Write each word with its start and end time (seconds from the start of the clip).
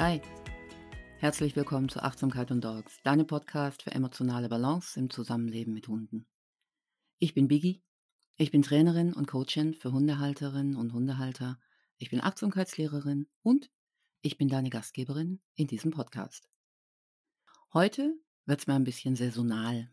Hi, 0.00 0.18
herzlich 1.18 1.56
willkommen 1.56 1.90
zu 1.90 2.02
Achtsamkeit 2.02 2.50
und 2.50 2.64
Dogs, 2.64 3.02
deinem 3.02 3.26
Podcast 3.26 3.82
für 3.82 3.90
emotionale 3.90 4.48
Balance 4.48 4.98
im 4.98 5.10
Zusammenleben 5.10 5.74
mit 5.74 5.88
Hunden. 5.88 6.26
Ich 7.18 7.34
bin 7.34 7.48
Biggie, 7.48 7.82
ich 8.36 8.50
bin 8.50 8.62
Trainerin 8.62 9.12
und 9.12 9.26
Coachin 9.26 9.74
für 9.74 9.92
Hundehalterinnen 9.92 10.74
und 10.76 10.94
Hundehalter, 10.94 11.60
ich 11.98 12.08
bin 12.08 12.22
Achtsamkeitslehrerin 12.22 13.28
und 13.42 13.70
ich 14.22 14.38
bin 14.38 14.48
deine 14.48 14.70
Gastgeberin 14.70 15.42
in 15.54 15.66
diesem 15.66 15.90
Podcast. 15.90 16.48
Heute 17.74 18.18
wird 18.46 18.60
es 18.60 18.66
mal 18.66 18.76
ein 18.76 18.84
bisschen 18.84 19.16
saisonal. 19.16 19.90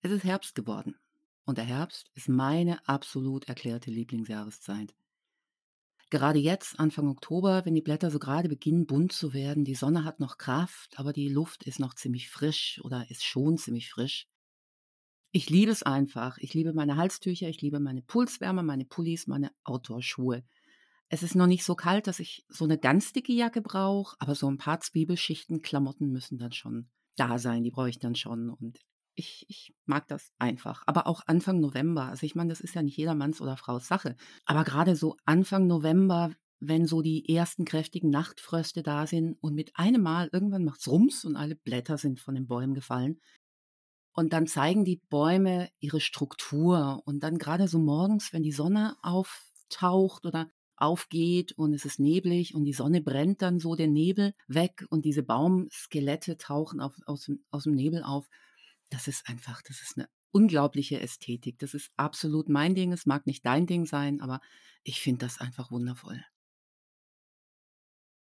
Es 0.00 0.10
ist 0.10 0.24
Herbst 0.24 0.54
geworden 0.54 0.98
und 1.44 1.58
der 1.58 1.66
Herbst 1.66 2.10
ist 2.14 2.30
meine 2.30 2.88
absolut 2.88 3.46
erklärte 3.46 3.90
Lieblingsjahreszeit. 3.90 4.94
Gerade 6.10 6.38
jetzt, 6.38 6.80
Anfang 6.80 7.08
Oktober, 7.08 7.66
wenn 7.66 7.74
die 7.74 7.82
Blätter 7.82 8.10
so 8.10 8.18
gerade 8.18 8.48
beginnen 8.48 8.86
bunt 8.86 9.12
zu 9.12 9.34
werden, 9.34 9.64
die 9.64 9.74
Sonne 9.74 10.04
hat 10.04 10.20
noch 10.20 10.38
Kraft, 10.38 10.98
aber 10.98 11.12
die 11.12 11.28
Luft 11.28 11.64
ist 11.64 11.80
noch 11.80 11.94
ziemlich 11.94 12.30
frisch 12.30 12.80
oder 12.82 13.10
ist 13.10 13.24
schon 13.24 13.58
ziemlich 13.58 13.90
frisch. 13.90 14.26
Ich 15.30 15.50
liebe 15.50 15.70
es 15.70 15.82
einfach. 15.82 16.38
Ich 16.38 16.54
liebe 16.54 16.72
meine 16.72 16.96
Halstücher, 16.96 17.48
ich 17.48 17.60
liebe 17.60 17.80
meine 17.80 18.00
Pulswärmer, 18.00 18.62
meine 18.62 18.86
Pullis, 18.86 19.26
meine 19.26 19.52
Outdoor-Schuhe. 19.64 20.42
Es 21.10 21.22
ist 21.22 21.34
noch 21.34 21.46
nicht 21.46 21.64
so 21.64 21.74
kalt, 21.74 22.06
dass 22.06 22.20
ich 22.20 22.44
so 22.48 22.64
eine 22.64 22.78
ganz 22.78 23.12
dicke 23.12 23.32
Jacke 23.32 23.60
brauche, 23.60 24.16
aber 24.18 24.34
so 24.34 24.50
ein 24.50 24.58
paar 24.58 24.80
Zwiebelschichten 24.80 25.60
Klamotten 25.60 26.10
müssen 26.10 26.38
dann 26.38 26.52
schon 26.52 26.88
da 27.16 27.38
sein. 27.38 27.62
Die 27.62 27.70
brauche 27.70 27.90
ich 27.90 27.98
dann 27.98 28.14
schon. 28.14 28.48
Und 28.48 28.78
ich, 29.18 29.44
ich 29.48 29.74
mag 29.84 30.06
das 30.08 30.30
einfach. 30.38 30.84
Aber 30.86 31.06
auch 31.06 31.22
Anfang 31.26 31.60
November. 31.60 32.04
Also 32.04 32.24
ich 32.24 32.34
meine, 32.34 32.50
das 32.50 32.60
ist 32.60 32.74
ja 32.74 32.82
nicht 32.82 32.96
jedermanns 32.96 33.40
oder 33.40 33.56
Frau's 33.56 33.88
Sache. 33.88 34.16
Aber 34.46 34.64
gerade 34.64 34.94
so 34.94 35.16
Anfang 35.24 35.66
November, 35.66 36.30
wenn 36.60 36.86
so 36.86 37.02
die 37.02 37.28
ersten 37.28 37.64
kräftigen 37.64 38.10
Nachtfröste 38.10 38.82
da 38.82 39.06
sind 39.06 39.36
und 39.40 39.54
mit 39.54 39.72
einem 39.74 40.02
Mal 40.02 40.30
irgendwann 40.32 40.64
macht's 40.64 40.86
Rums 40.86 41.24
und 41.24 41.36
alle 41.36 41.56
Blätter 41.56 41.98
sind 41.98 42.20
von 42.20 42.36
den 42.36 42.46
Bäumen 42.46 42.74
gefallen. 42.74 43.20
Und 44.12 44.32
dann 44.32 44.46
zeigen 44.46 44.84
die 44.84 45.02
Bäume 45.10 45.68
ihre 45.80 46.00
Struktur. 46.00 47.02
Und 47.04 47.22
dann 47.22 47.38
gerade 47.38 47.66
so 47.66 47.78
morgens, 47.78 48.32
wenn 48.32 48.42
die 48.42 48.52
Sonne 48.52 48.96
auftaucht 49.02 50.26
oder 50.26 50.48
aufgeht 50.76 51.52
und 51.58 51.74
es 51.74 51.84
ist 51.84 51.98
neblig 51.98 52.54
und 52.54 52.64
die 52.64 52.72
Sonne 52.72 53.00
brennt 53.00 53.42
dann 53.42 53.58
so 53.58 53.74
den 53.74 53.92
Nebel 53.92 54.32
weg 54.46 54.86
und 54.90 55.04
diese 55.04 55.24
Baumskelette 55.24 56.36
tauchen 56.36 56.78
auf, 56.78 56.94
aus, 57.06 57.28
aus 57.50 57.64
dem 57.64 57.74
Nebel 57.74 58.04
auf 58.04 58.28
das 58.90 59.08
ist 59.08 59.28
einfach, 59.28 59.62
das 59.62 59.82
ist 59.82 59.96
eine 59.96 60.08
unglaubliche 60.30 61.00
Ästhetik. 61.00 61.58
Das 61.58 61.74
ist 61.74 61.90
absolut 61.96 62.48
mein 62.48 62.74
Ding. 62.74 62.92
Es 62.92 63.06
mag 63.06 63.26
nicht 63.26 63.44
dein 63.44 63.66
Ding 63.66 63.86
sein, 63.86 64.20
aber 64.20 64.40
ich 64.82 65.00
finde 65.00 65.26
das 65.26 65.38
einfach 65.38 65.70
wundervoll. 65.70 66.24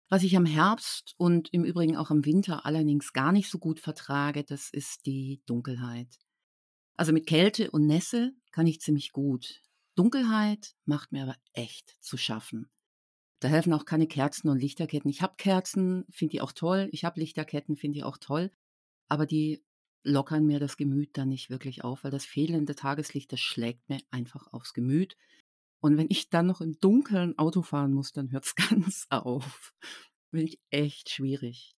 Was 0.09 0.23
ich 0.23 0.37
am 0.37 0.45
Herbst 0.45 1.15
und 1.17 1.53
im 1.53 1.65
Übrigen 1.65 1.97
auch 1.97 2.11
im 2.11 2.23
Winter 2.23 2.65
allerdings 2.65 3.11
gar 3.11 3.33
nicht 3.33 3.49
so 3.49 3.59
gut 3.59 3.81
vertrage, 3.81 4.43
das 4.43 4.69
ist 4.69 5.05
die 5.05 5.41
Dunkelheit. 5.45 6.17
Also 6.95 7.11
mit 7.11 7.27
Kälte 7.27 7.71
und 7.71 7.85
Nässe 7.85 8.31
kann 8.51 8.67
ich 8.67 8.79
ziemlich 8.79 9.11
gut. 9.11 9.61
Dunkelheit 9.95 10.75
macht 10.85 11.11
mir 11.11 11.23
aber 11.23 11.35
echt 11.53 11.97
zu 12.01 12.15
schaffen. 12.15 12.69
Da 13.39 13.49
helfen 13.49 13.73
auch 13.73 13.85
keine 13.85 14.07
Kerzen 14.07 14.49
und 14.49 14.59
Lichterketten. 14.59 15.09
Ich 15.09 15.21
habe 15.21 15.35
Kerzen, 15.37 16.05
finde 16.09 16.31
die 16.31 16.41
auch 16.41 16.53
toll. 16.53 16.87
Ich 16.91 17.03
habe 17.03 17.19
Lichterketten, 17.19 17.75
finde 17.75 17.99
ich 17.99 18.03
auch 18.03 18.17
toll. 18.17 18.51
Aber 19.09 19.25
die 19.25 19.63
lockern 20.07 20.45
mir 20.45 20.59
das 20.59 20.77
Gemüt 20.77 21.17
dann 21.17 21.29
nicht 21.29 21.49
wirklich 21.49 21.83
auf, 21.83 22.03
weil 22.03 22.11
das 22.11 22.25
fehlende 22.25 22.75
Tageslicht, 22.75 23.31
das 23.31 23.39
schlägt 23.39 23.87
mir 23.89 23.99
einfach 24.09 24.47
aufs 24.53 24.73
Gemüt. 24.73 25.17
Und 25.79 25.97
wenn 25.97 26.07
ich 26.09 26.29
dann 26.29 26.47
noch 26.47 26.61
im 26.61 26.79
Dunkeln 26.79 27.37
Auto 27.37 27.61
fahren 27.61 27.93
muss, 27.93 28.11
dann 28.13 28.31
hört 28.31 28.45
es 28.45 28.55
ganz 28.55 29.05
auf. 29.09 29.73
Finde 30.29 30.45
ich 30.45 30.59
echt 30.69 31.09
schwierig. 31.09 31.75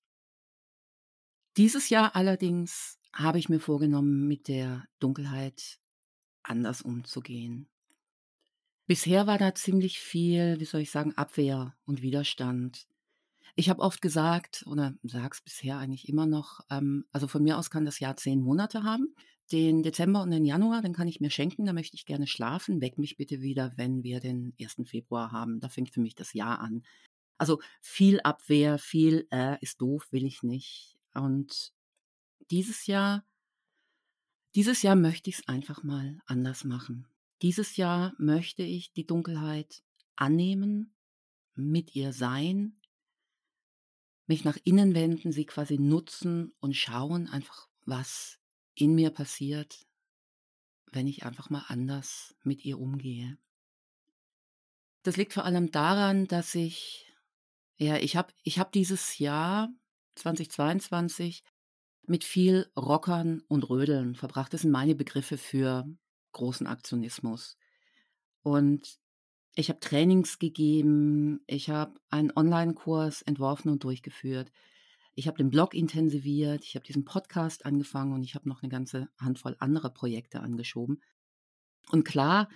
Dieses 1.57 1.89
Jahr 1.89 2.16
allerdings 2.16 3.00
habe 3.13 3.39
ich 3.39 3.50
mir 3.50 3.59
vorgenommen, 3.59 4.28
mit 4.28 4.47
der 4.47 4.85
Dunkelheit 5.00 5.79
anders 6.44 6.81
umzugehen. 6.81 7.68
Bisher 8.85 9.28
war 9.28 9.38
da 9.38 9.53
ziemlich 9.53 10.00
viel, 10.00 10.59
wie 10.59 10.66
soll 10.66 10.81
ich 10.81 10.91
sagen, 10.91 11.16
Abwehr 11.16 11.75
und 11.85 12.01
Widerstand. 12.01 12.88
Ich 13.59 13.69
habe 13.69 13.81
oft 13.81 14.01
gesagt 14.01 14.63
oder 14.67 14.95
sage 15.03 15.31
es 15.33 15.41
bisher 15.41 15.79
eigentlich 15.79 16.07
immer 16.07 16.25
noch, 16.25 16.61
ähm, 16.69 17.03
also 17.11 17.27
von 17.27 17.43
mir 17.43 17.57
aus 17.57 17.69
kann 17.69 17.83
das 17.83 17.99
Jahr 17.99 18.15
zehn 18.15 18.39
Monate 18.39 18.83
haben. 18.83 19.13
Den 19.51 19.83
Dezember 19.83 20.21
und 20.21 20.31
den 20.31 20.45
Januar, 20.45 20.81
den 20.81 20.93
kann 20.93 21.09
ich 21.09 21.19
mir 21.19 21.29
schenken, 21.29 21.65
da 21.65 21.73
möchte 21.73 21.97
ich 21.97 22.05
gerne 22.05 22.25
schlafen. 22.25 22.79
Weck 22.79 22.97
mich 22.97 23.17
bitte 23.17 23.41
wieder, 23.41 23.73
wenn 23.75 24.01
wir 24.01 24.21
den 24.21 24.53
1. 24.61 24.77
Februar 24.85 25.33
haben. 25.33 25.59
Da 25.59 25.67
fängt 25.67 25.89
für 25.89 25.99
mich 25.99 26.15
das 26.15 26.31
Jahr 26.31 26.61
an. 26.61 26.83
Also 27.37 27.59
viel 27.81 28.21
Abwehr, 28.21 28.77
viel 28.77 29.27
äh, 29.29 29.57
ist 29.59 29.81
doof, 29.81 30.07
will 30.11 30.23
ich 30.23 30.41
nicht. 30.41 30.95
Und 31.13 31.73
dieses 32.51 32.87
Jahr, 32.87 33.25
dieses 34.55 34.83
Jahr 34.83 34.95
möchte 34.95 35.29
ich 35.29 35.39
es 35.39 35.47
einfach 35.49 35.83
mal 35.83 36.21
anders 36.27 36.63
machen. 36.63 37.07
Dieses 37.41 37.75
Jahr 37.75 38.13
möchte 38.17 38.63
ich 38.63 38.93
die 38.93 39.05
Dunkelheit 39.05 39.83
annehmen, 40.15 40.93
mit 41.55 41.93
ihr 41.93 42.13
sein, 42.13 42.78
mich 44.29 44.45
nach 44.45 44.57
innen 44.63 44.94
wenden, 44.94 45.31
sie 45.31 45.45
quasi 45.45 45.79
nutzen 45.79 46.53
und 46.59 46.75
schauen 46.75 47.28
einfach, 47.28 47.67
was 47.85 48.40
in 48.75 48.94
mir 48.94 49.09
passiert, 49.09 49.88
wenn 50.91 51.07
ich 51.07 51.25
einfach 51.25 51.50
mal 51.50 51.66
anders 51.67 52.35
mit 52.44 52.63
ihr 52.63 52.79
umgehe. 52.79 53.38
Das 55.01 55.18
liegt 55.18 55.34
vor 55.34 55.45
allem 55.45 55.72
daran, 55.72 56.28
dass 56.28 56.53
ich, 56.53 57.12
ja, 57.78 57.97
ich 57.97 58.16
habe 58.16 58.31
ich 58.44 58.59
hab 58.59 58.72
dieses 58.72 59.18
Jahr 59.18 59.69
2022 60.16 61.44
mit 62.03 62.23
viel 62.23 62.72
Rockern 62.78 63.41
und 63.47 63.68
Rödeln 63.68 64.13
verbracht. 64.16 64.53
Das 64.53 64.62
sind 64.62 64.72
meine 64.72 64.94
Begriffe 64.94 65.39
für 65.39 65.88
großen 66.34 66.68
Aktionismus. 66.68 67.57
Und 68.44 69.00
ich 69.59 69.67
habe 69.69 69.81
Trainings 69.81 70.39
gegeben, 70.39 71.41
ich 71.45 71.69
habe 71.69 71.99
einen 72.09 72.31
Online-Kurs 72.33 73.23
entworfen 73.23 73.69
und 73.69 73.83
durchgeführt. 73.83 74.53
Ich 75.15 75.27
habe 75.27 75.37
den 75.37 75.49
Blog 75.49 75.73
intensiviert, 75.73 76.63
ich 76.63 76.75
habe 76.75 76.85
diesen 76.85 77.03
Podcast 77.03 77.65
angefangen 77.65 78.13
und 78.13 78.23
ich 78.23 78.35
habe 78.35 78.47
noch 78.47 78.63
eine 78.63 78.69
ganze 78.69 79.09
Handvoll 79.17 79.57
anderer 79.59 79.89
Projekte 79.89 80.39
angeschoben. 80.39 81.01
Und 81.89 82.05
klar, 82.05 82.47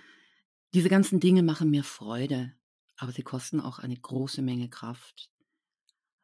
diese 0.72 0.88
ganzen 0.88 1.20
Dinge 1.20 1.42
machen 1.42 1.68
mir 1.68 1.84
Freude, 1.84 2.54
aber 2.96 3.12
sie 3.12 3.22
kosten 3.22 3.60
auch 3.60 3.78
eine 3.78 3.96
große 3.96 4.40
Menge 4.40 4.70
Kraft. 4.70 5.30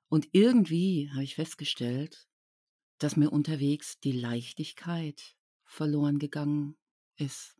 Und 0.08 0.30
irgendwie 0.32 1.10
habe 1.12 1.24
ich 1.24 1.34
festgestellt, 1.34 2.26
dass 2.96 3.16
mir 3.16 3.30
unterwegs 3.30 4.00
die 4.00 4.12
Leichtigkeit 4.12 5.36
verloren 5.64 6.18
gegangen 6.18 6.76
ist. 7.16 7.54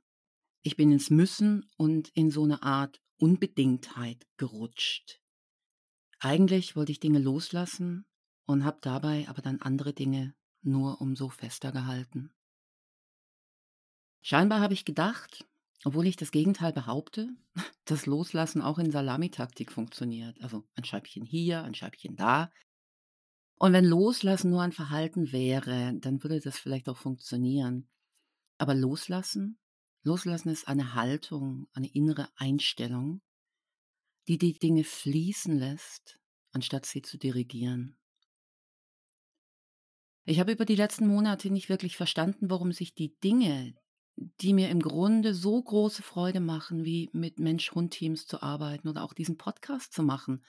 Ich 0.63 0.77
bin 0.77 0.91
ins 0.91 1.11
Müssen 1.11 1.67
und 1.77 2.09
in 2.15 2.31
so 2.31 2.45
eine 2.45 2.63
Art 2.63 3.01
Unbedingtheit 3.21 4.27
gerutscht. 4.37 5.21
Eigentlich 6.19 6.75
wollte 6.77 6.93
ich 6.93 7.01
Dinge 7.01 7.19
loslassen 7.19 8.07
und 8.47 8.65
habe 8.65 8.79
dabei 8.81 9.29
aber 9.29 9.43
dann 9.43 9.61
andere 9.61 9.93
Dinge 9.93 10.35
nur 10.63 11.01
umso 11.01 11.29
fester 11.29 11.73
gehalten. 11.73 12.33
Scheinbar 14.23 14.61
habe 14.61 14.75
ich 14.75 14.85
gedacht, 14.85 15.47
obwohl 15.85 16.07
ich 16.07 16.17
das 16.17 16.31
Gegenteil 16.31 16.73
behaupte, 16.73 17.29
dass 17.85 18.07
Loslassen 18.07 18.63
auch 18.63 18.79
in 18.79 18.91
Salamitaktik 18.91 19.73
funktioniert. 19.73 20.41
Also 20.41 20.65
ein 20.75 20.85
Scheibchen 20.85 21.25
hier, 21.25 21.63
ein 21.63 21.75
Scheibchen 21.75 22.17
da. 22.17 22.51
Und 23.57 23.73
wenn 23.73 23.85
Loslassen 23.85 24.51
nur 24.51 24.63
ein 24.63 24.73
Verhalten 24.73 25.33
wäre, 25.33 25.95
dann 26.01 26.23
würde 26.23 26.41
das 26.41 26.59
vielleicht 26.59 26.89
auch 26.89 26.97
funktionieren. 26.97 27.89
Aber 28.59 28.75
Loslassen 28.75 29.59
Loslassen 30.03 30.49
ist 30.49 30.67
eine 30.67 30.95
Haltung, 30.95 31.69
eine 31.73 31.89
innere 31.89 32.29
Einstellung, 32.37 33.21
die 34.29 34.39
die 34.39 34.59
Dinge 34.59 34.85
fließen 34.85 35.59
lässt, 35.59 36.19
anstatt 36.53 36.87
sie 36.87 37.03
zu 37.03 37.19
dirigieren. 37.19 37.97
Ich 40.25 40.39
habe 40.39 40.53
über 40.53 40.65
die 40.65 40.77
letzten 40.77 41.07
Monate 41.07 41.51
nicht 41.51 41.69
wirklich 41.69 41.97
verstanden, 41.97 42.51
warum 42.51 42.73
sich 42.73 42.95
die 42.95 43.19
Dinge, 43.21 43.75
die 44.17 44.53
mir 44.53 44.69
im 44.69 44.81
Grunde 44.81 45.35
so 45.35 45.63
große 45.63 46.03
Freude 46.03 46.41
machen, 46.41 46.85
wie 46.85 47.11
mit 47.13 47.39
Mensch-Hund-Teams 47.39 48.27
zu 48.27 48.43
arbeiten 48.43 48.89
oder 48.89 49.03
auch 49.03 49.15
diesen 49.15 49.39
Podcast 49.39 49.93
zu 49.93 50.03
machen, 50.03 50.45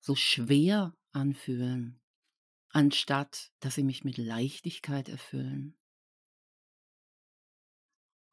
so 0.00 0.14
schwer 0.14 0.96
anfühlen, 1.12 2.00
anstatt 2.70 3.52
dass 3.60 3.76
sie 3.76 3.84
mich 3.84 4.04
mit 4.04 4.18
Leichtigkeit 4.18 5.08
erfüllen. 5.08 5.76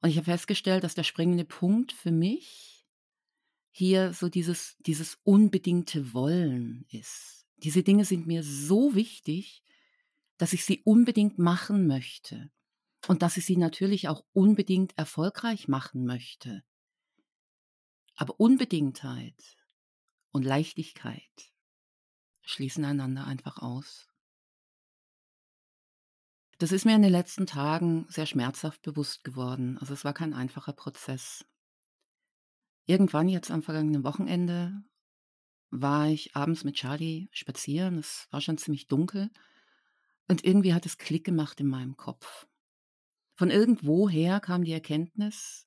Und 0.02 0.10
ich 0.10 0.18
habe 0.18 0.26
festgestellt, 0.26 0.84
dass 0.84 0.96
der 0.96 1.04
springende 1.04 1.46
Punkt 1.46 1.92
für 1.92 2.12
mich 2.12 2.88
hier 3.72 4.14
so 4.14 4.30
dieses, 4.30 4.78
dieses 4.80 5.20
unbedingte 5.24 6.14
Wollen 6.14 6.86
ist. 6.90 7.46
Diese 7.58 7.84
Dinge 7.84 8.06
sind 8.06 8.26
mir 8.26 8.44
so 8.44 8.96
wichtig, 8.96 9.64
dass 10.38 10.54
ich 10.54 10.64
sie 10.64 10.82
unbedingt 10.86 11.38
machen 11.38 11.86
möchte 11.86 12.50
und 13.08 13.22
dass 13.22 13.38
ich 13.38 13.46
sie 13.46 13.58
natürlich 13.58 14.08
auch 14.08 14.24
unbedingt 14.34 14.98
erfolgreich 14.98 15.68
machen 15.68 16.06
möchte. 16.06 16.64
Aber 18.16 18.40
Unbedingtheit 18.40 19.58
und 20.32 20.44
Leichtigkeit 20.44 21.54
schließen 22.42 22.86
einander 22.86 23.26
einfach 23.26 23.60
aus. 23.60 24.10
Das 26.60 26.74
ist 26.74 26.86
mir 26.86 26.94
in 26.94 27.02
den 27.02 27.12
letzten 27.12 27.48
Tagen 27.48 28.06
sehr 28.10 28.26
schmerzhaft 28.26 28.82
bewusst 28.82 29.24
geworden. 29.24 29.78
Also, 29.80 29.94
es 29.94 30.04
war 30.04 30.14
kein 30.14 30.34
einfacher 30.34 30.74
Prozess. 30.74 31.46
Irgendwann 32.86 33.30
jetzt 33.30 33.50
am 33.50 33.64
vergangenen 33.64 34.04
Wochenende 34.04 34.84
war 35.70 36.10
ich 36.10 36.36
abends 36.36 36.66
mit 36.66 36.76
Charlie 36.76 37.30
spazieren. 37.32 37.98
Es 37.98 38.28
war 38.32 38.42
schon 38.42 38.58
ziemlich 38.58 38.88
dunkel 38.88 39.30
und 40.28 40.44
irgendwie 40.44 40.74
hat 40.74 40.86
es 40.86 40.98
Klick 40.98 41.24
gemacht 41.24 41.62
in 41.62 41.68
meinem 41.68 41.96
Kopf. 41.96 42.48
Von 43.38 43.52
irgendwoher 43.52 44.42
kam 44.42 44.66
die 44.66 44.74
Erkenntnis, 44.74 45.66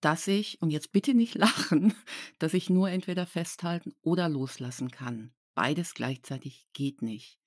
dass 0.00 0.26
ich 0.26 0.60
und 0.60 0.70
jetzt 0.70 0.90
bitte 0.90 1.14
nicht 1.14 1.34
lachen, 1.36 1.94
dass 2.40 2.54
ich 2.54 2.70
nur 2.70 2.90
entweder 2.90 3.24
festhalten 3.24 3.94
oder 4.02 4.28
loslassen 4.28 4.90
kann. 4.90 5.32
Beides 5.54 5.94
gleichzeitig 5.94 6.66
geht 6.72 7.02
nicht. 7.02 7.39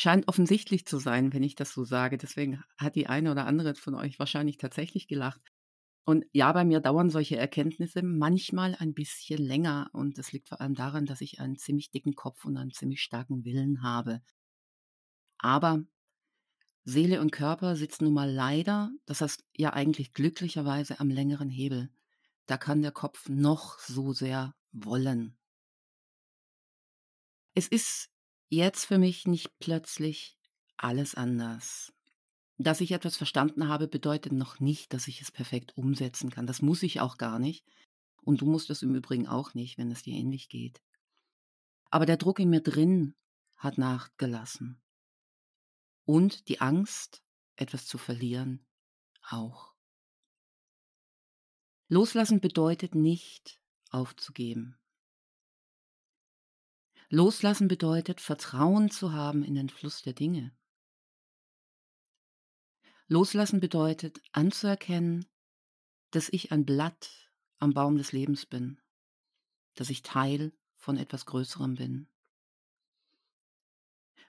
Scheint 0.00 0.28
offensichtlich 0.28 0.86
zu 0.86 0.98
sein, 0.98 1.32
wenn 1.32 1.42
ich 1.42 1.56
das 1.56 1.72
so 1.72 1.82
sage. 1.84 2.18
Deswegen 2.18 2.62
hat 2.76 2.94
die 2.94 3.08
eine 3.08 3.32
oder 3.32 3.46
andere 3.46 3.74
von 3.74 3.96
euch 3.96 4.20
wahrscheinlich 4.20 4.56
tatsächlich 4.56 5.08
gelacht. 5.08 5.40
Und 6.04 6.24
ja, 6.30 6.52
bei 6.52 6.64
mir 6.64 6.78
dauern 6.78 7.10
solche 7.10 7.36
Erkenntnisse 7.36 8.04
manchmal 8.04 8.76
ein 8.76 8.94
bisschen 8.94 9.42
länger. 9.42 9.90
Und 9.92 10.16
das 10.16 10.30
liegt 10.30 10.50
vor 10.50 10.60
allem 10.60 10.76
daran, 10.76 11.04
dass 11.04 11.20
ich 11.20 11.40
einen 11.40 11.56
ziemlich 11.56 11.90
dicken 11.90 12.14
Kopf 12.14 12.44
und 12.44 12.56
einen 12.56 12.70
ziemlich 12.70 13.02
starken 13.02 13.44
Willen 13.44 13.82
habe. 13.82 14.22
Aber 15.38 15.82
Seele 16.84 17.20
und 17.20 17.32
Körper 17.32 17.74
sitzen 17.74 18.04
nun 18.04 18.14
mal 18.14 18.30
leider, 18.30 18.92
das 19.04 19.20
heißt 19.20 19.44
ja 19.56 19.72
eigentlich 19.72 20.12
glücklicherweise 20.12 21.00
am 21.00 21.10
längeren 21.10 21.50
Hebel. 21.50 21.90
Da 22.46 22.56
kann 22.56 22.82
der 22.82 22.92
Kopf 22.92 23.28
noch 23.28 23.80
so 23.80 24.12
sehr 24.12 24.54
wollen. 24.70 25.36
Es 27.54 27.66
ist 27.66 28.10
jetzt 28.48 28.84
für 28.86 28.98
mich 28.98 29.26
nicht 29.26 29.58
plötzlich 29.58 30.38
alles 30.76 31.14
anders. 31.14 31.92
Dass 32.56 32.80
ich 32.80 32.92
etwas 32.92 33.16
verstanden 33.16 33.68
habe, 33.68 33.86
bedeutet 33.86 34.32
noch 34.32 34.58
nicht, 34.58 34.92
dass 34.92 35.06
ich 35.06 35.20
es 35.20 35.30
perfekt 35.30 35.76
umsetzen 35.76 36.30
kann. 36.30 36.46
Das 36.46 36.60
muss 36.60 36.82
ich 36.82 37.00
auch 37.00 37.16
gar 37.16 37.38
nicht. 37.38 37.64
Und 38.22 38.40
du 38.40 38.46
musst 38.46 38.68
es 38.70 38.82
im 38.82 38.94
Übrigen 38.94 39.28
auch 39.28 39.54
nicht, 39.54 39.78
wenn 39.78 39.90
es 39.90 40.02
dir 40.02 40.14
ähnlich 40.14 40.48
geht. 40.48 40.82
Aber 41.90 42.04
der 42.04 42.16
Druck 42.16 42.40
in 42.40 42.50
mir 42.50 42.60
drin 42.60 43.14
hat 43.56 43.78
nachgelassen. 43.78 44.80
Und 46.04 46.48
die 46.48 46.60
Angst, 46.60 47.22
etwas 47.56 47.86
zu 47.86 47.96
verlieren, 47.96 48.66
auch. 49.22 49.74
Loslassen 51.88 52.40
bedeutet 52.40 52.94
nicht 52.94 53.60
aufzugeben. 53.90 54.78
Loslassen 57.10 57.68
bedeutet 57.68 58.20
Vertrauen 58.20 58.90
zu 58.90 59.12
haben 59.12 59.42
in 59.42 59.54
den 59.54 59.70
Fluss 59.70 60.02
der 60.02 60.12
Dinge. 60.12 60.54
Loslassen 63.06 63.60
bedeutet 63.60 64.20
anzuerkennen, 64.32 65.24
dass 66.10 66.28
ich 66.28 66.52
ein 66.52 66.66
Blatt 66.66 67.32
am 67.58 67.72
Baum 67.72 67.96
des 67.96 68.12
Lebens 68.12 68.44
bin, 68.44 68.78
dass 69.74 69.88
ich 69.88 70.02
Teil 70.02 70.52
von 70.76 70.98
etwas 70.98 71.24
Größerem 71.24 71.76
bin. 71.76 72.08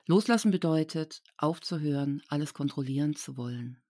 Loslassen 0.06 0.50
bedeutet 0.50 1.22
aufzuhören, 1.38 2.24
alles 2.30 2.54
kontrollieren 2.54 3.16
zu 3.16 3.36
wollen. 3.36 3.84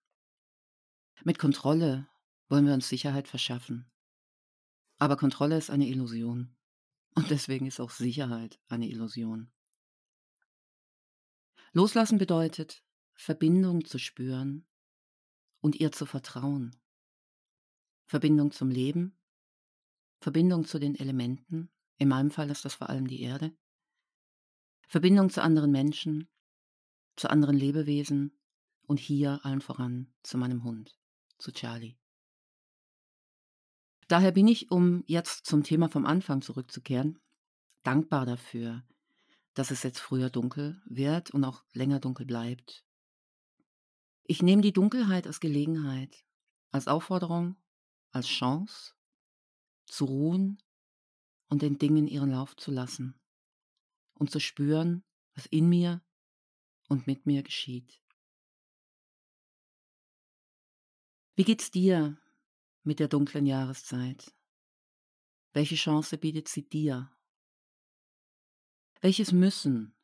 Mit 1.24 1.38
Kontrolle 1.38 2.10
wollen 2.48 2.66
wir 2.66 2.74
uns 2.74 2.90
Sicherheit 2.90 3.28
verschaffen. 3.28 3.92
Aber 4.98 5.16
Kontrolle 5.16 5.58
ist 5.58 5.70
eine 5.70 5.88
Illusion. 5.88 6.56
Und 7.20 7.30
deswegen 7.32 7.66
ist 7.66 7.82
auch 7.82 7.90
Sicherheit 7.90 8.62
eine 8.70 8.88
Illusion. 8.88 9.52
Loslassen 11.74 12.18
bedeutet, 12.18 12.82
Verbindung 13.14 13.84
zu 13.84 14.00
spüren 14.00 14.66
und 15.60 15.76
ihr 15.76 15.92
zu 15.92 16.06
vertrauen. 16.06 16.78
Verbindung 18.06 18.52
zum 18.52 18.70
Leben, 18.70 19.20
Verbindung 20.22 20.64
zu 20.64 20.80
den 20.80 20.96
Elementen, 20.96 21.70
in 21.98 22.08
meinem 22.08 22.32
Fall 22.32 22.50
ist 22.52 22.64
das 22.64 22.76
vor 22.76 22.90
allem 22.90 23.08
die 23.08 23.22
Erde, 23.22 23.54
Verbindung 24.88 25.30
zu 25.30 25.44
anderen 25.44 25.72
Menschen, 25.72 26.30
zu 27.18 27.30
anderen 27.30 27.58
Lebewesen 27.58 28.32
und 28.84 28.98
hier 28.98 29.42
allen 29.44 29.60
voran 29.60 30.14
zu 30.24 30.38
meinem 30.38 30.64
Hund, 30.64 30.98
zu 31.38 31.52
Charlie. 31.52 31.98
Daher 34.10 34.32
bin 34.32 34.48
ich, 34.48 34.72
um 34.72 35.04
jetzt 35.06 35.46
zum 35.46 35.64
Thema 35.64 35.88
vom 35.88 36.08
Anfang 36.08 36.42
zurückzukehren, 36.42 37.20
dankbar 37.84 38.26
dafür, 38.26 38.84
dass 39.54 39.70
es 39.70 39.84
jetzt 39.84 40.00
früher 40.00 40.32
dunkel 40.32 40.82
wird 40.86 41.30
und 41.30 41.44
auch 41.44 41.64
länger 41.74 42.00
dunkel 42.00 42.26
bleibt. 42.26 42.84
Ich 44.24 44.42
nehme 44.42 44.64
die 44.64 44.74
Dunkelheit 44.74 45.28
als 45.28 45.40
Gelegenheit, 45.40 46.26
als 46.72 46.88
Aufforderung, 46.88 47.56
als 48.12 48.28
Chance, 48.28 48.96
zu 49.86 50.06
ruhen 50.06 50.58
und 51.48 51.62
den 51.62 51.78
Dingen 51.78 52.08
ihren 52.08 52.32
Lauf 52.32 52.56
zu 52.56 52.72
lassen 52.72 53.14
und 54.16 54.32
zu 54.32 54.40
spüren, 54.40 55.04
was 55.36 55.46
in 55.46 55.70
mir 55.70 56.02
und 56.88 57.06
mit 57.06 57.28
mir 57.28 57.44
geschieht. 57.44 58.02
Wie 61.36 61.44
geht's 61.44 61.70
dir 61.70 62.18
mit 62.84 63.00
der 63.00 63.08
dunklen 63.08 63.46
Jahreszeit? 63.46 64.34
Welche 65.54 65.76
Chance 65.76 66.18
bietet 66.18 66.48
sie 66.48 66.68
dir? 66.68 67.12
Welches 69.02 69.32
Müssen 69.32 69.96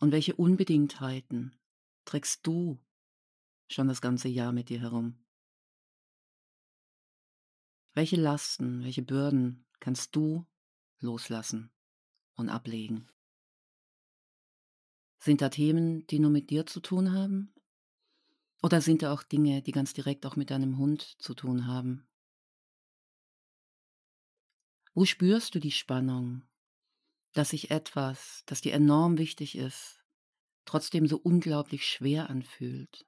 und 0.00 0.12
welche 0.12 0.36
Unbedingtheiten 0.36 1.58
trägst 2.04 2.46
du 2.46 2.78
schon 3.68 3.88
das 3.88 4.00
ganze 4.00 4.28
Jahr 4.28 4.52
mit 4.52 4.68
dir 4.68 4.80
herum? 4.80 5.24
Welche 7.94 8.16
Lasten, 8.16 8.84
welche 8.84 9.02
Bürden 9.02 9.64
kannst 9.80 10.14
du 10.14 10.46
loslassen 11.00 11.70
und 12.34 12.50
ablegen? 12.50 13.08
Sind 15.18 15.40
da 15.40 15.48
Themen, 15.48 16.06
die 16.06 16.18
nur 16.18 16.30
mit 16.30 16.50
dir 16.50 16.66
zu 16.66 16.80
tun 16.80 17.12
haben? 17.12 17.55
Oder 18.62 18.80
sind 18.80 19.02
da 19.02 19.12
auch 19.12 19.22
Dinge, 19.22 19.62
die 19.62 19.72
ganz 19.72 19.92
direkt 19.92 20.26
auch 20.26 20.36
mit 20.36 20.50
deinem 20.50 20.78
Hund 20.78 21.02
zu 21.18 21.34
tun 21.34 21.66
haben? 21.66 22.08
Wo 24.94 25.04
spürst 25.04 25.54
du 25.54 25.58
die 25.58 25.72
Spannung, 25.72 26.42
dass 27.32 27.50
sich 27.50 27.70
etwas, 27.70 28.42
das 28.46 28.62
dir 28.62 28.72
enorm 28.72 29.18
wichtig 29.18 29.56
ist, 29.56 30.02
trotzdem 30.64 31.06
so 31.06 31.18
unglaublich 31.18 31.86
schwer 31.86 32.30
anfühlt? 32.30 33.06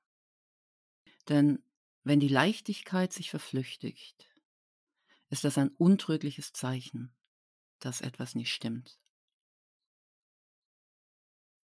Denn 1.28 1.62
wenn 2.04 2.20
die 2.20 2.28
Leichtigkeit 2.28 3.12
sich 3.12 3.30
verflüchtigt, 3.30 4.28
ist 5.30 5.44
das 5.44 5.58
ein 5.58 5.70
untrügliches 5.70 6.52
Zeichen, 6.52 7.14
dass 7.80 8.00
etwas 8.00 8.34
nicht 8.34 8.52
stimmt. 8.52 8.98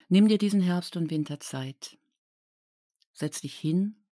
Nimm 0.09 0.29
dir 0.29 0.38
diesen 0.38 0.61
Herbst 0.61 0.97
und 0.97 1.11
Winter 1.11 1.41
Zeit. 1.41 1.99
Setz 3.14 3.40
dich 3.40 3.59
hin 3.59 4.04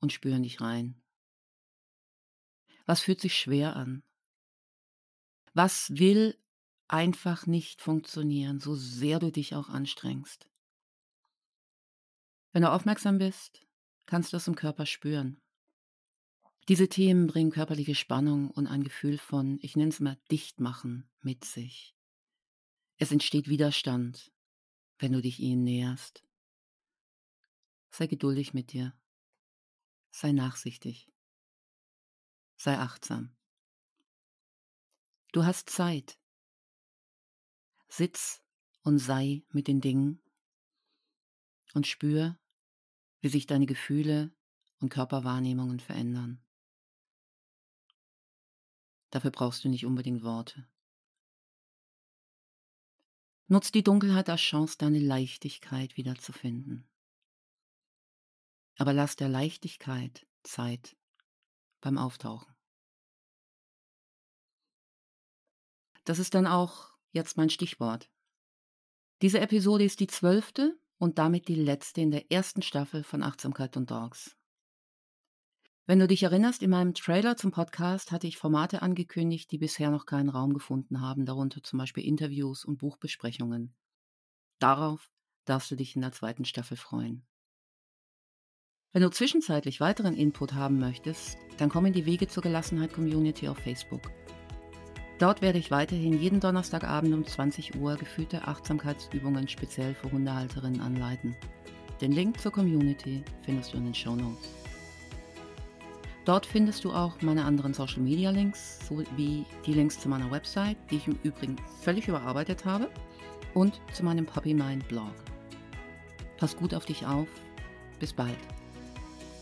und 0.00 0.12
spür 0.12 0.36
in 0.36 0.42
dich 0.42 0.60
rein. 0.60 1.02
Was 2.86 3.00
fühlt 3.00 3.20
sich 3.20 3.36
schwer 3.36 3.76
an? 3.76 4.02
Was 5.54 5.96
will 5.96 6.38
einfach 6.86 7.46
nicht 7.46 7.80
funktionieren, 7.80 8.60
so 8.60 8.74
sehr 8.74 9.18
du 9.18 9.32
dich 9.32 9.54
auch 9.54 9.68
anstrengst? 9.68 10.48
Wenn 12.52 12.62
du 12.62 12.70
aufmerksam 12.70 13.18
bist, 13.18 13.66
kannst 14.06 14.32
du 14.32 14.36
es 14.36 14.46
im 14.46 14.54
Körper 14.54 14.86
spüren. 14.86 15.40
Diese 16.68 16.88
Themen 16.88 17.26
bringen 17.26 17.50
körperliche 17.50 17.94
Spannung 17.94 18.50
und 18.50 18.66
ein 18.66 18.84
Gefühl 18.84 19.18
von, 19.18 19.58
ich 19.60 19.76
nenne 19.76 19.90
es 19.90 20.00
mal, 20.00 20.18
Dichtmachen 20.30 21.08
mit 21.20 21.44
sich. 21.44 21.94
Es 22.96 23.12
entsteht 23.12 23.48
Widerstand, 23.48 24.32
wenn 24.98 25.12
du 25.12 25.20
dich 25.20 25.40
ihnen 25.40 25.64
näherst. 25.64 26.24
Sei 27.96 28.08
geduldig 28.08 28.54
mit 28.54 28.72
dir. 28.72 28.92
Sei 30.10 30.32
nachsichtig. 30.32 31.12
Sei 32.56 32.76
achtsam. 32.76 33.36
Du 35.30 35.44
hast 35.44 35.70
Zeit. 35.70 36.18
Sitz 37.86 38.42
und 38.82 38.98
sei 38.98 39.44
mit 39.50 39.68
den 39.68 39.80
Dingen 39.80 40.20
und 41.74 41.86
spür, 41.86 42.36
wie 43.20 43.28
sich 43.28 43.46
deine 43.46 43.66
Gefühle 43.66 44.34
und 44.80 44.88
Körperwahrnehmungen 44.88 45.78
verändern. 45.78 46.44
Dafür 49.10 49.30
brauchst 49.30 49.62
du 49.62 49.68
nicht 49.68 49.86
unbedingt 49.86 50.24
Worte. 50.24 50.68
Nutz 53.46 53.70
die 53.70 53.84
Dunkelheit 53.84 54.28
als 54.28 54.40
Chance, 54.40 54.78
deine 54.78 54.98
Leichtigkeit 54.98 55.96
wiederzufinden. 55.96 56.88
Aber 58.76 58.92
lass 58.92 59.16
der 59.16 59.28
Leichtigkeit 59.28 60.26
Zeit 60.42 60.96
beim 61.80 61.98
Auftauchen. 61.98 62.54
Das 66.04 66.18
ist 66.18 66.34
dann 66.34 66.46
auch 66.46 66.92
jetzt 67.12 67.36
mein 67.36 67.50
Stichwort. 67.50 68.10
Diese 69.22 69.40
Episode 69.40 69.84
ist 69.84 70.00
die 70.00 70.06
zwölfte 70.06 70.78
und 70.98 71.18
damit 71.18 71.48
die 71.48 71.54
letzte 71.54 72.00
in 72.00 72.10
der 72.10 72.30
ersten 72.30 72.62
Staffel 72.62 73.04
von 73.04 73.22
Achtsamkeit 73.22 73.76
und 73.76 73.90
Dogs. 73.90 74.36
Wenn 75.86 75.98
du 75.98 76.06
dich 76.06 76.22
erinnerst, 76.22 76.62
in 76.62 76.70
meinem 76.70 76.94
Trailer 76.94 77.36
zum 77.36 77.50
Podcast 77.50 78.10
hatte 78.10 78.26
ich 78.26 78.38
Formate 78.38 78.80
angekündigt, 78.80 79.50
die 79.50 79.58
bisher 79.58 79.90
noch 79.90 80.06
keinen 80.06 80.30
Raum 80.30 80.54
gefunden 80.54 81.00
haben, 81.00 81.26
darunter 81.26 81.62
zum 81.62 81.78
Beispiel 81.78 82.04
Interviews 82.04 82.64
und 82.64 82.78
Buchbesprechungen. 82.78 83.74
Darauf 84.58 85.10
darfst 85.44 85.70
du 85.70 85.76
dich 85.76 85.94
in 85.94 86.02
der 86.02 86.12
zweiten 86.12 86.46
Staffel 86.46 86.78
freuen. 86.78 87.26
Wenn 88.94 89.02
du 89.02 89.10
zwischenzeitlich 89.10 89.80
weiteren 89.80 90.14
Input 90.14 90.54
haben 90.54 90.78
möchtest, 90.78 91.36
dann 91.56 91.68
komm 91.68 91.86
in 91.86 91.92
die 91.92 92.06
Wege 92.06 92.28
zur 92.28 92.44
Gelassenheit 92.44 92.92
Community 92.92 93.48
auf 93.48 93.58
Facebook. 93.58 94.02
Dort 95.18 95.42
werde 95.42 95.58
ich 95.58 95.72
weiterhin 95.72 96.20
jeden 96.20 96.38
Donnerstagabend 96.38 97.12
um 97.12 97.26
20 97.26 97.74
Uhr 97.74 97.96
gefühlte 97.96 98.46
Achtsamkeitsübungen 98.46 99.48
speziell 99.48 99.94
für 99.94 100.12
Hundehalterinnen 100.12 100.80
anleiten. 100.80 101.34
Den 102.00 102.12
Link 102.12 102.40
zur 102.40 102.52
Community 102.52 103.24
findest 103.42 103.72
du 103.72 103.78
in 103.78 103.86
den 103.86 103.94
Show 103.94 104.14
Notes. 104.14 104.48
Dort 106.24 106.46
findest 106.46 106.84
du 106.84 106.92
auch 106.92 107.20
meine 107.20 107.44
anderen 107.44 107.74
Social 107.74 108.00
Media 108.00 108.30
Links 108.30 108.78
sowie 108.86 109.44
die 109.66 109.74
Links 109.74 109.98
zu 109.98 110.08
meiner 110.08 110.30
Website, 110.30 110.76
die 110.92 110.96
ich 110.98 111.08
im 111.08 111.18
Übrigen 111.24 111.56
völlig 111.82 112.06
überarbeitet 112.06 112.64
habe, 112.64 112.88
und 113.54 113.80
zu 113.92 114.04
meinem 114.04 114.24
Puppy 114.24 114.54
Mind 114.54 114.86
Blog. 114.86 115.12
Pass 116.36 116.56
gut 116.56 116.74
auf 116.74 116.86
dich 116.86 117.04
auf. 117.04 117.28
Bis 117.98 118.12
bald. 118.12 118.38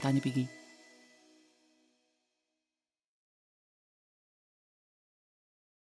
Deine 0.03 0.21
Biggie. 0.21 0.49